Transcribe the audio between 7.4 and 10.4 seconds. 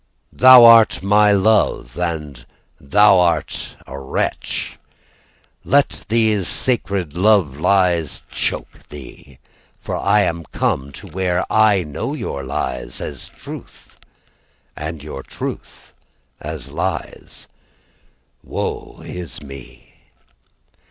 lies choke thee, From I